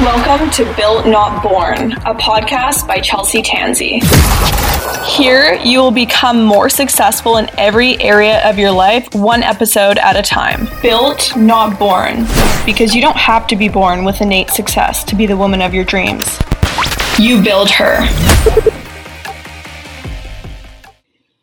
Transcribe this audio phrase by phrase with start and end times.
[0.00, 4.00] Welcome to Built Not Born, a podcast by Chelsea Tansey.
[5.04, 10.14] Here, you will become more successful in every area of your life, one episode at
[10.14, 10.68] a time.
[10.82, 12.26] Built Not Born,
[12.64, 15.74] because you don't have to be born with innate success to be the woman of
[15.74, 16.38] your dreams.
[17.18, 17.98] You build her.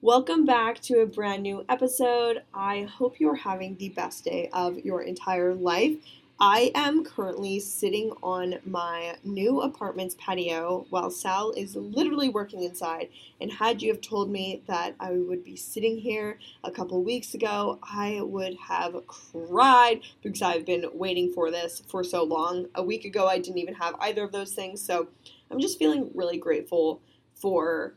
[0.00, 2.44] Welcome back to a brand new episode.
[2.54, 5.96] I hope you're having the best day of your entire life.
[6.40, 13.08] I am currently sitting on my new apartment's patio while Sal is literally working inside.
[13.40, 17.34] And had you have told me that I would be sitting here a couple weeks
[17.34, 22.66] ago, I would have cried because I've been waiting for this for so long.
[22.76, 24.80] A week ago, I didn't even have either of those things.
[24.80, 25.08] So
[25.50, 27.00] I'm just feeling really grateful
[27.34, 27.94] for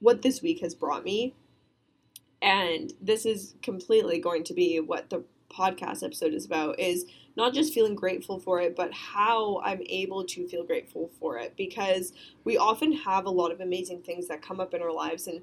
[0.00, 1.34] what this week has brought me.
[2.42, 7.04] And this is completely going to be what the podcast episode is about is
[7.36, 11.54] not just feeling grateful for it, but how I'm able to feel grateful for it
[11.56, 12.12] because
[12.44, 15.40] we often have a lot of amazing things that come up in our lives and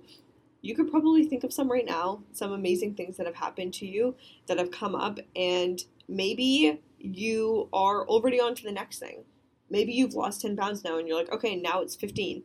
[0.61, 3.85] you could probably think of some right now, some amazing things that have happened to
[3.85, 4.15] you
[4.47, 9.23] that have come up and maybe you are already on to the next thing.
[9.69, 12.43] Maybe you've lost 10 pounds now and you're like, okay, now it's 15.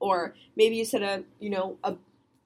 [0.00, 1.96] Or maybe you set a, you know, a,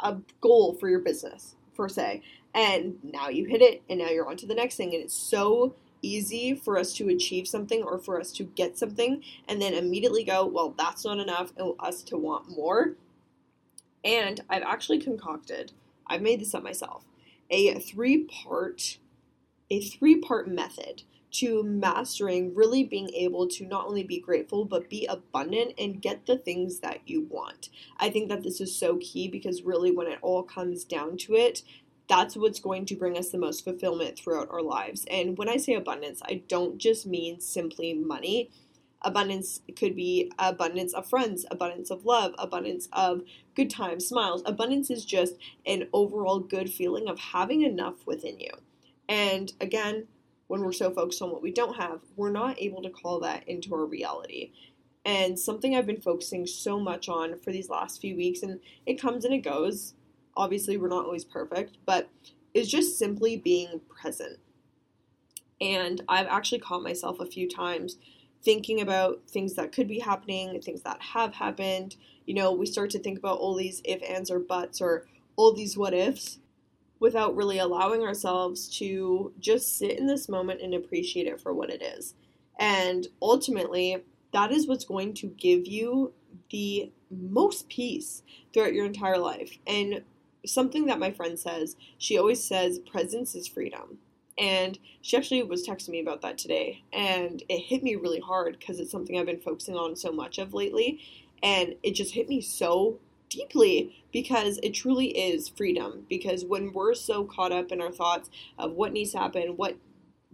[0.00, 2.22] a goal for your business, per se,
[2.54, 4.94] and now you hit it and now you're on to the next thing.
[4.94, 9.22] And it's so easy for us to achieve something or for us to get something
[9.48, 12.96] and then immediately go, well, that's not enough, and us to want more.
[14.04, 15.72] And I've actually concocted,
[16.06, 17.04] I've made this up myself,
[17.50, 18.98] a three part,
[19.70, 24.90] a three part method to mastering really being able to not only be grateful but
[24.90, 27.70] be abundant and get the things that you want.
[27.98, 31.34] I think that this is so key because really when it all comes down to
[31.34, 31.62] it,
[32.08, 35.06] that's what's going to bring us the most fulfillment throughout our lives.
[35.10, 38.50] And when I say abundance, I don't just mean simply money.
[39.02, 43.22] Abundance could be abundance of friends, abundance of love, abundance of
[43.54, 44.42] good times, smiles.
[44.46, 45.34] Abundance is just
[45.66, 48.50] an overall good feeling of having enough within you.
[49.08, 50.06] And again,
[50.46, 53.48] when we're so focused on what we don't have, we're not able to call that
[53.48, 54.52] into our reality.
[55.04, 59.00] And something I've been focusing so much on for these last few weeks, and it
[59.00, 59.94] comes and it goes,
[60.36, 62.08] obviously we're not always perfect, but
[62.54, 64.38] is just simply being present.
[65.60, 67.96] And I've actually caught myself a few times
[68.42, 71.96] thinking about things that could be happening, things that have happened.
[72.26, 75.06] You know, we start to think about all these if, ands, or buts, or
[75.36, 76.38] all these what ifs
[76.98, 81.70] without really allowing ourselves to just sit in this moment and appreciate it for what
[81.70, 82.14] it is.
[82.58, 86.12] And ultimately, that is what's going to give you
[86.50, 88.22] the most peace
[88.52, 89.58] throughout your entire life.
[89.66, 90.02] And
[90.46, 91.76] something that my friend says.
[91.98, 93.98] She always says presence is freedom.
[94.38, 96.82] And she actually was texting me about that today.
[96.92, 100.38] And it hit me really hard because it's something I've been focusing on so much
[100.38, 101.00] of lately.
[101.42, 102.98] And it just hit me so
[103.28, 106.06] deeply because it truly is freedom.
[106.08, 109.76] Because when we're so caught up in our thoughts of what needs to happen, what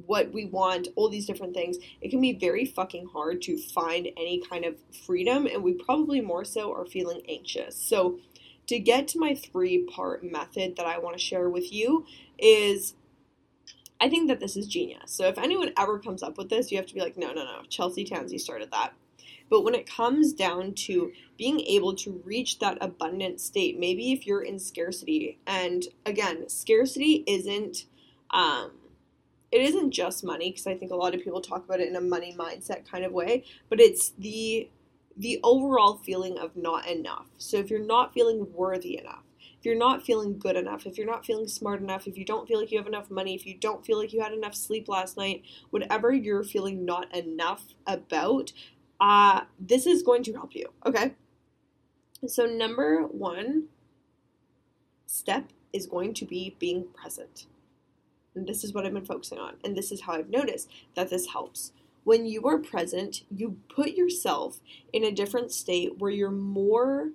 [0.07, 4.09] what we want, all these different things, it can be very fucking hard to find
[4.17, 7.77] any kind of freedom, and we probably more so are feeling anxious.
[7.77, 8.19] So,
[8.69, 12.07] to get to my three part method that I want to share with you
[12.39, 12.95] is
[14.01, 15.11] I think that this is genius.
[15.11, 17.45] So if anyone ever comes up with this, you have to be like, no, no,
[17.45, 18.93] no, Chelsea Tansey started that.
[19.51, 24.27] But when it comes down to being able to reach that abundant state, maybe if
[24.27, 27.87] you're in scarcity, and again, scarcity isn't
[28.31, 28.73] um,
[29.51, 31.97] it isn't just money because I think a lot of people talk about it in
[31.97, 34.69] a money mindset kind of way, but it's the
[35.19, 37.27] the overall feeling of not enough.
[37.37, 39.25] So if you're not feeling worthy enough,
[39.59, 42.47] if you're not feeling good enough, if you're not feeling smart enough, if you don't
[42.47, 44.89] feel like you have enough money, if you don't feel like you had enough sleep
[44.89, 48.53] last night, whatever you're feeling not enough about,
[49.01, 50.67] uh, this is going to help you.
[50.87, 51.15] Okay.
[52.27, 53.65] So, number one
[55.07, 57.47] step is going to be being present.
[58.35, 59.55] And this is what I've been focusing on.
[59.65, 61.73] And this is how I've noticed that this helps
[62.09, 64.61] when you are present, you put yourself
[64.95, 67.11] in a different state where you're more,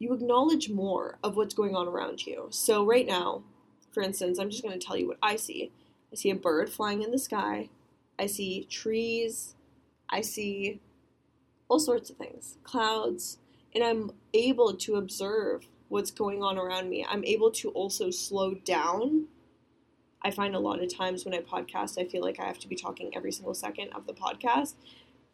[0.00, 2.48] you acknowledge more of what's going on around you.
[2.50, 3.44] So, right now,
[3.92, 5.70] for instance, I'm just going to tell you what I see.
[6.12, 7.68] I see a bird flying in the sky,
[8.18, 9.54] I see trees,
[10.10, 10.80] I see
[11.68, 13.38] all sorts of things, clouds,
[13.72, 17.06] and I'm able to observe what's going on around me.
[17.08, 19.28] I'm able to also slow down
[20.22, 22.68] I find a lot of times when I podcast, I feel like I have to
[22.68, 24.74] be talking every single second of the podcast,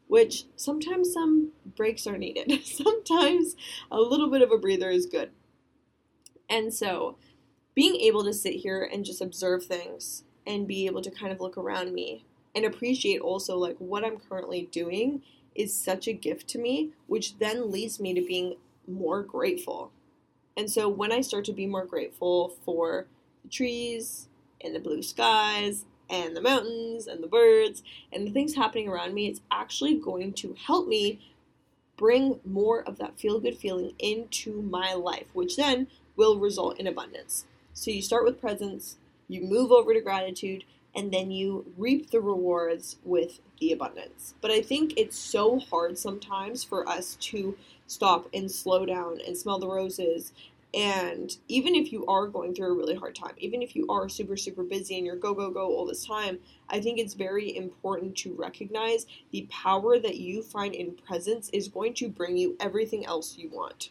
[0.09, 2.65] which sometimes some breaks are needed.
[2.65, 3.57] sometimes
[3.91, 5.31] a little bit of a breather is good.
[6.49, 7.17] And so,
[7.75, 11.41] being able to sit here and just observe things and be able to kind of
[11.41, 15.23] look around me and appreciate also like what I'm currently doing
[15.55, 19.91] is such a gift to me, which then leads me to being more grateful.
[20.57, 23.07] And so when I start to be more grateful for
[23.43, 24.29] the trees
[24.65, 27.83] and the blue skies and the mountains and the birds
[28.13, 31.21] and the things happening around me, it's actually going to help me
[31.97, 36.87] bring more of that feel good feeling into my life, which then will result in
[36.87, 37.47] abundance.
[37.73, 38.97] So you start with presence,
[39.29, 40.65] you move over to gratitude,
[40.95, 44.35] and then you reap the rewards with the abundance.
[44.41, 47.57] But I think it's so hard sometimes for us to
[47.87, 50.33] stop and slow down and smell the roses.
[50.75, 54.09] And even if you are going through a really hard time, even if you are
[54.09, 56.39] super, super busy and you're go, go, go all this time,
[56.69, 61.69] I think it's very important to recognize the power that you find in presence is
[61.69, 63.91] going to bring you everything else you want.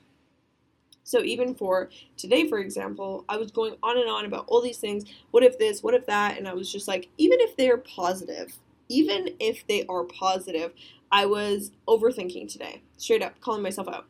[1.06, 4.78] So even for today, for example, I was going on and on about all these
[4.78, 5.06] things.
[5.32, 5.84] What if this?
[5.84, 6.38] What if that?
[6.38, 8.58] And I was just like, even if they're positive,
[8.90, 10.74] even if they are positive,
[11.12, 14.06] I was overthinking today, straight up calling myself out.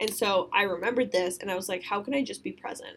[0.00, 2.96] And so I remembered this and I was like, how can I just be present?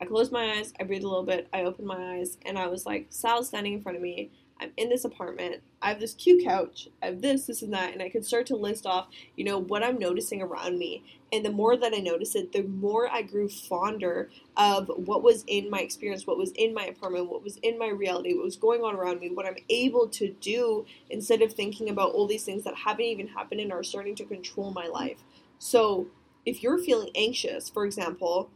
[0.00, 2.68] I closed my eyes, I breathed a little bit, I opened my eyes, and I
[2.68, 4.30] was like, Sal's standing in front of me.
[4.60, 5.62] I'm in this apartment.
[5.80, 6.88] I have this cute couch.
[7.02, 7.92] I have this, this, and that.
[7.92, 11.04] And I could start to list off, you know, what I'm noticing around me.
[11.32, 15.44] And the more that I noticed it, the more I grew fonder of what was
[15.46, 18.56] in my experience, what was in my apartment, what was in my reality, what was
[18.56, 22.44] going on around me, what I'm able to do instead of thinking about all these
[22.44, 25.18] things that haven't even happened and are starting to control my life.
[25.58, 26.08] So
[26.48, 28.50] if you're feeling anxious, for example,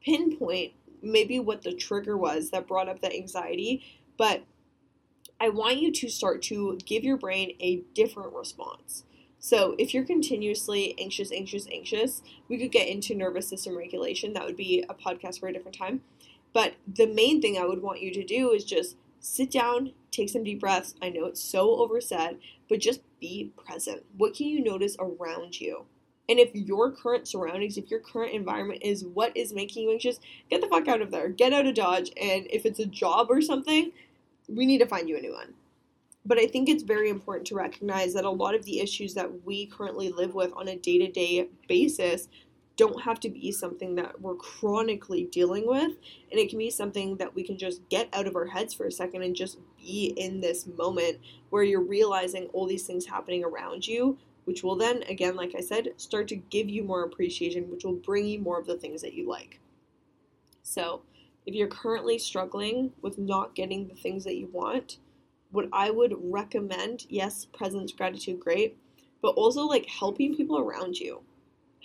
[0.00, 0.72] pinpoint
[1.02, 3.82] maybe what the trigger was that brought up that anxiety,
[4.16, 4.44] but
[5.40, 9.02] I want you to start to give your brain a different response.
[9.40, 14.34] So, if you're continuously anxious, anxious, anxious, we could get into nervous system regulation.
[14.34, 16.02] That would be a podcast for a different time.
[16.52, 20.28] But the main thing I would want you to do is just sit down, take
[20.28, 20.94] some deep breaths.
[21.02, 22.38] I know it's so oversaid,
[22.68, 24.04] but just be present.
[24.16, 25.86] What can you notice around you?
[26.32, 30.18] And if your current surroundings, if your current environment is what is making you anxious,
[30.48, 31.28] get the fuck out of there.
[31.28, 32.10] Get out of Dodge.
[32.18, 33.92] And if it's a job or something,
[34.48, 35.52] we need to find you a new one.
[36.24, 39.44] But I think it's very important to recognize that a lot of the issues that
[39.44, 42.28] we currently live with on a day to day basis
[42.78, 45.92] don't have to be something that we're chronically dealing with.
[46.30, 48.86] And it can be something that we can just get out of our heads for
[48.86, 51.18] a second and just be in this moment
[51.50, 55.60] where you're realizing all these things happening around you, which will then, again, like I
[55.60, 59.02] said, start to give you more appreciation, which will bring you more of the things
[59.02, 59.60] that you like.
[60.62, 61.02] So,
[61.46, 64.98] if you're currently struggling with not getting the things that you want,
[65.50, 68.76] what I would recommend, yes, presence, gratitude, great,
[69.20, 71.22] but also like helping people around you.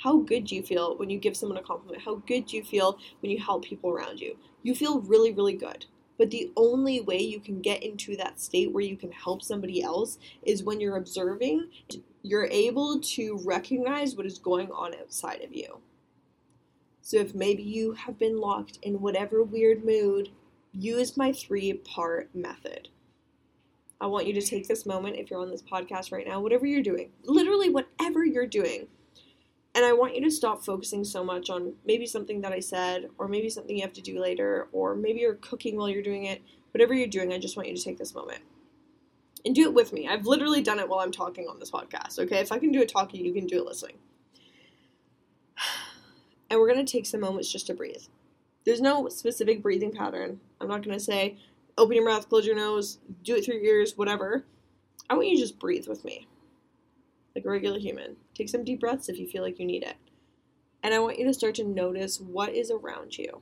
[0.03, 2.03] How good do you feel when you give someone a compliment?
[2.03, 4.37] How good do you feel when you help people around you?
[4.61, 5.85] You feel really, really good.
[6.17, 9.83] But the only way you can get into that state where you can help somebody
[9.83, 11.69] else is when you're observing,
[12.23, 15.79] you're able to recognize what is going on outside of you.
[17.01, 20.29] So if maybe you have been locked in whatever weird mood,
[20.73, 22.89] use my three part method.
[23.99, 26.65] I want you to take this moment, if you're on this podcast right now, whatever
[26.65, 28.87] you're doing, literally whatever you're doing,
[29.77, 33.09] and I want you to stop focusing so much on maybe something that I said,
[33.19, 36.25] or maybe something you have to do later, or maybe you're cooking while you're doing
[36.25, 36.41] it.
[36.71, 38.41] Whatever you're doing, I just want you to take this moment
[39.45, 40.07] and do it with me.
[40.07, 42.39] I've literally done it while I'm talking on this podcast, okay?
[42.39, 43.97] If I can do it talking, you can do it listening.
[46.49, 48.03] And we're to take some moments just to breathe.
[48.63, 50.39] There's no specific breathing pattern.
[50.61, 51.37] I'm not to say,
[51.77, 54.45] open your mouth, close your nose, do it through your ears, whatever.
[55.09, 56.25] I want you to just breathe with me,
[57.37, 58.15] like a regular human.
[58.33, 59.95] Take some deep breaths if you feel like you need it.
[60.81, 63.41] And I want you to start to notice what is around you.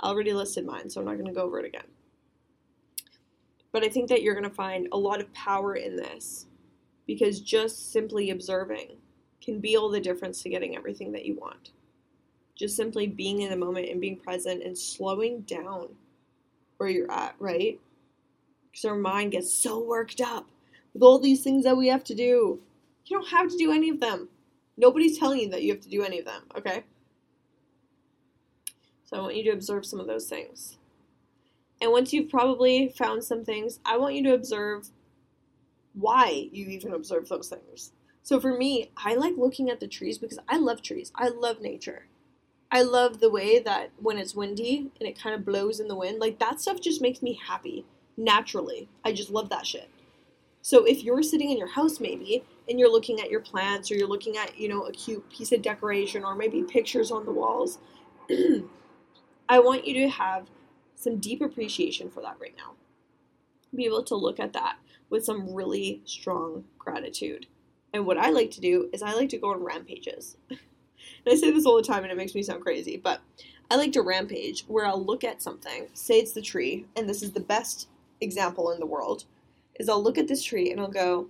[0.00, 1.86] I already listed mine, so I'm not going to go over it again.
[3.72, 6.46] But I think that you're going to find a lot of power in this
[7.06, 8.98] because just simply observing
[9.42, 11.70] can be all the difference to getting everything that you want.
[12.54, 15.88] Just simply being in the moment and being present and slowing down
[16.76, 17.80] where you're at, right?
[18.70, 20.46] Because our mind gets so worked up
[20.94, 22.60] with all these things that we have to do.
[23.06, 24.28] You don't have to do any of them.
[24.76, 26.84] Nobody's telling you that you have to do any of them, okay?
[29.04, 30.76] So I want you to observe some of those things.
[31.80, 34.88] And once you've probably found some things, I want you to observe
[35.94, 37.92] why you even observe those things.
[38.22, 41.12] So for me, I like looking at the trees because I love trees.
[41.14, 42.06] I love nature.
[42.70, 45.96] I love the way that when it's windy and it kind of blows in the
[45.96, 48.88] wind, like that stuff just makes me happy naturally.
[49.04, 49.88] I just love that shit.
[50.62, 53.94] So if you're sitting in your house maybe and you're looking at your plants or
[53.94, 57.32] you're looking at, you know, a cute piece of decoration or maybe pictures on the
[57.32, 57.78] walls,
[59.48, 60.48] I want you to have
[60.94, 62.74] some deep appreciation for that right now.
[63.74, 64.78] be able to look at that
[65.10, 67.46] with some really strong gratitude.
[67.92, 70.36] And what I like to do is I like to go on rampages.
[70.50, 70.58] and
[71.26, 73.20] I say this all the time and it makes me sound crazy, but
[73.70, 77.22] I like to rampage where I'll look at something, say it's the tree, and this
[77.22, 77.88] is the best
[78.20, 79.24] example in the world,
[79.78, 81.28] is I'll look at this tree and I'll go,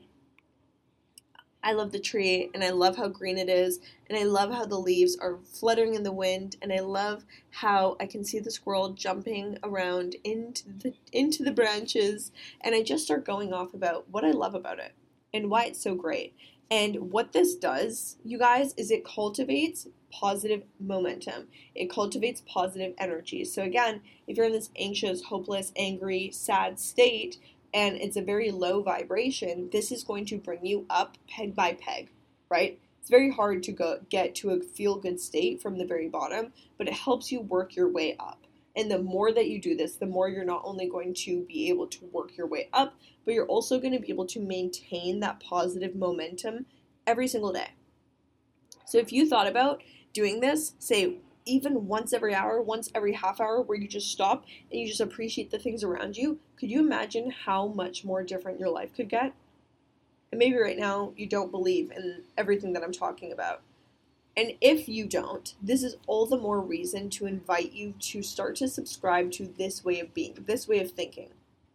[1.62, 4.64] I love the tree and I love how green it is and I love how
[4.64, 8.50] the leaves are fluttering in the wind and I love how I can see the
[8.50, 14.08] squirrel jumping around into the into the branches and I just start going off about
[14.08, 14.94] what I love about it
[15.34, 16.34] and why it's so great.
[16.70, 21.48] And what this does, you guys, is it cultivates positive momentum.
[21.74, 23.44] It cultivates positive energy.
[23.44, 27.38] So again, if you're in this anxious, hopeless, angry, sad state,
[27.74, 31.74] and it's a very low vibration, this is going to bring you up peg by
[31.74, 32.10] peg,
[32.48, 32.78] right?
[33.00, 36.52] It's very hard to go get to a feel good state from the very bottom,
[36.76, 38.44] but it helps you work your way up.
[38.76, 41.68] And the more that you do this, the more you're not only going to be
[41.68, 42.94] able to work your way up,
[43.24, 46.66] but you're also going to be able to maintain that positive momentum
[47.06, 47.70] every single day.
[48.84, 49.82] So if you thought about
[50.12, 51.16] doing this, say
[51.48, 55.00] even once every hour, once every half hour, where you just stop and you just
[55.00, 59.08] appreciate the things around you, could you imagine how much more different your life could
[59.08, 59.32] get?
[60.30, 63.62] And maybe right now you don't believe in everything that I'm talking about.
[64.36, 68.54] And if you don't, this is all the more reason to invite you to start
[68.56, 71.30] to subscribe to this way of being, this way of thinking.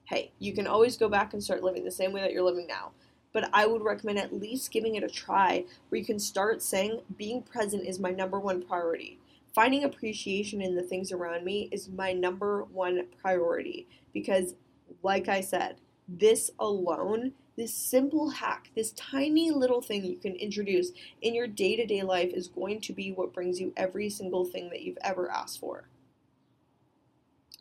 [0.06, 2.68] Hey, you can always go back and start living the same way that you're living
[2.68, 2.92] now.
[3.34, 7.01] But I would recommend at least giving it a try where you can start saying
[7.18, 9.18] being present is my number one priority
[9.53, 14.55] finding appreciation in the things around me is my number one priority because,
[15.03, 20.91] like I said, this alone, this simple hack, this tiny little thing you can introduce
[21.22, 24.43] in your day to day life is going to be what brings you every single
[24.43, 25.88] thing that you've ever asked for.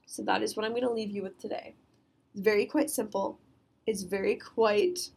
[0.06, 1.75] So, that is what I'm going to leave you with today.
[2.34, 3.38] It's very quite simple.
[3.87, 5.11] It's very quite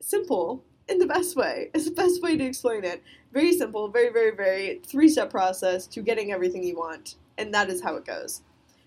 [0.00, 1.70] simple, in the best way.
[1.74, 3.02] It's the best way to explain it.
[3.32, 7.16] Very simple, very, very, very three step process to getting everything you want.
[7.36, 8.42] And that is how it goes.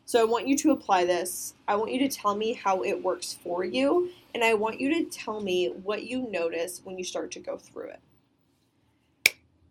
[0.05, 1.53] So I want you to apply this.
[1.67, 4.09] I want you to tell me how it works for you.
[4.33, 7.57] And I want you to tell me what you notice when you start to go
[7.57, 7.99] through it.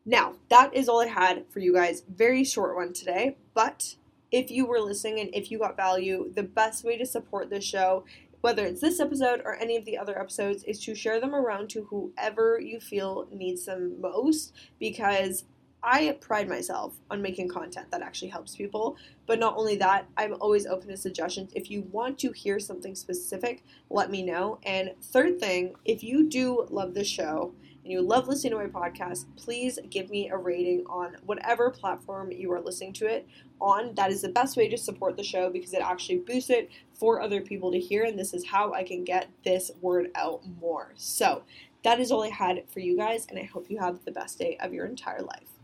[0.06, 2.02] Now, that is all I had for you guys.
[2.08, 3.96] Very short one today, but
[4.32, 7.64] if you were listening and if you got value, the best way to support this
[7.64, 8.04] show
[8.40, 11.68] whether it's this episode or any of the other episodes, is to share them around
[11.70, 15.44] to whoever you feel needs them most because
[15.82, 18.96] I pride myself on making content that actually helps people.
[19.26, 21.52] But not only that, I'm always open to suggestions.
[21.54, 24.58] If you want to hear something specific, let me know.
[24.64, 28.66] And third thing, if you do love the show and you love listening to my
[28.66, 33.26] podcast, please give me a rating on whatever platform you are listening to it
[33.60, 33.94] on.
[33.94, 37.20] That is the best way to support the show because it actually boosts it for
[37.20, 40.92] other people to hear, and this is how I can get this word out more.
[40.96, 41.42] So,
[41.82, 44.38] that is all I had for you guys, and I hope you have the best
[44.38, 45.59] day of your entire life.